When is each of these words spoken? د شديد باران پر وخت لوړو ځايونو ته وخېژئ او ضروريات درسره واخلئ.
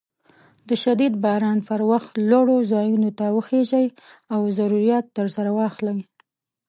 د 0.69 0.71
شديد 0.83 1.13
باران 1.25 1.57
پر 1.69 1.81
وخت 1.91 2.11
لوړو 2.29 2.57
ځايونو 2.71 3.09
ته 3.19 3.25
وخېژئ 3.37 3.85
او 4.33 4.41
ضروريات 4.57 5.05
درسره 5.17 5.49
واخلئ. 5.57 5.99